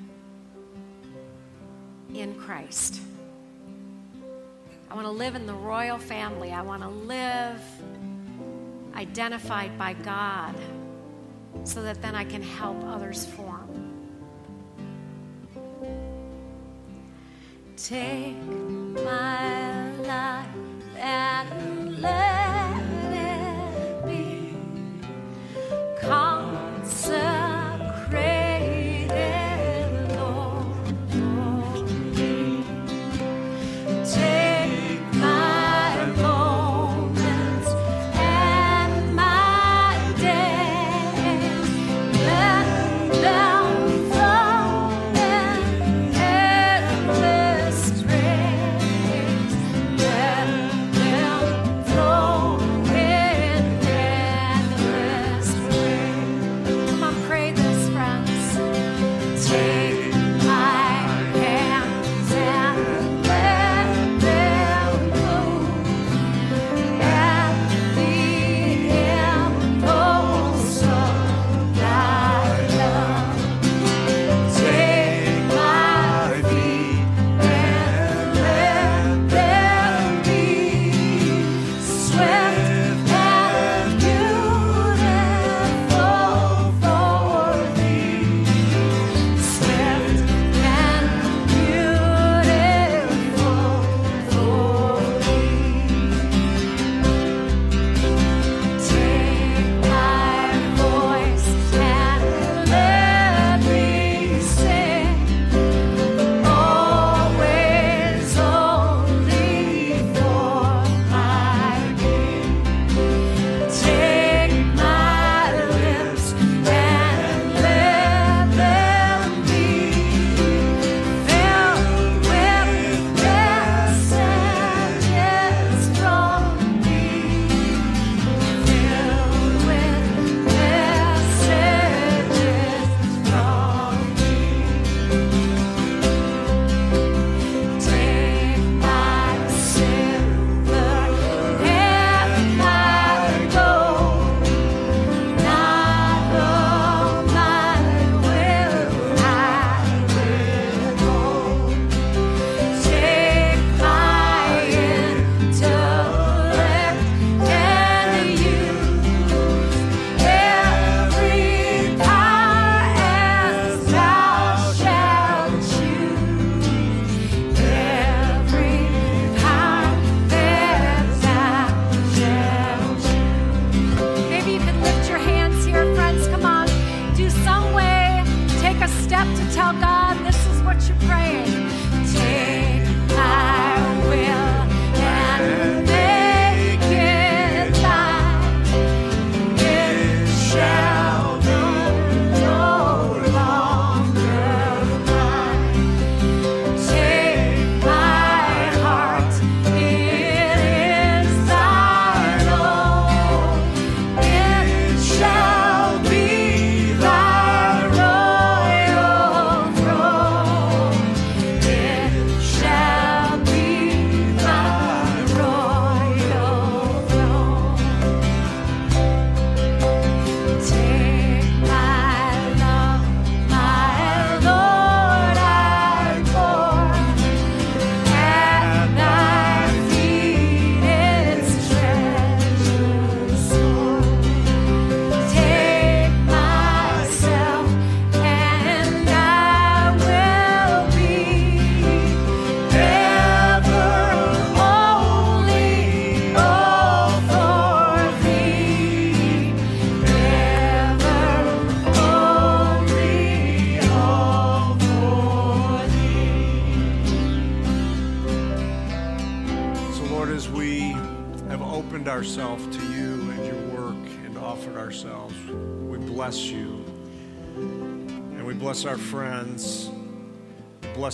[2.14, 3.00] in Christ.
[4.90, 6.52] I want to live in the royal family.
[6.52, 7.62] I want to live
[8.94, 10.54] identified by God
[11.64, 13.59] so that then I can help others form.
[17.82, 18.36] Take
[19.02, 20.46] my life
[20.98, 21.69] and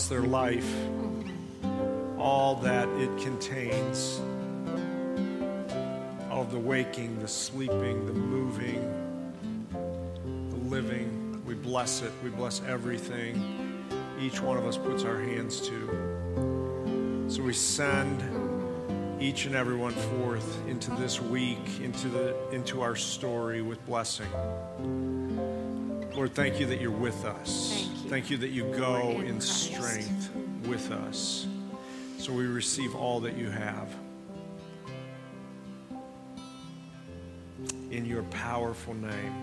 [0.05, 0.71] their life,
[2.19, 4.21] all that it contains
[6.31, 8.83] of the waking, the sleeping, the moving,
[10.51, 11.43] the living.
[11.47, 12.13] We bless it.
[12.23, 13.67] We bless everything
[14.21, 17.27] each one of us puts our hands to.
[17.29, 18.23] So we send
[19.21, 24.27] each and every one forth into this week, into, the, into our story with blessing.
[26.17, 27.91] Lord, thank you that you're with us.
[28.09, 28.39] Thank you.
[28.39, 30.35] that you go Lord, in in strength
[30.67, 31.47] with us.
[32.17, 33.95] So we receive all that you have.
[37.91, 39.35] In your powerful name.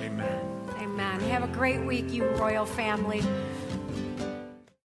[0.00, 0.40] Amen.
[0.80, 1.20] Amen.
[1.20, 3.22] Have a great week, you royal family.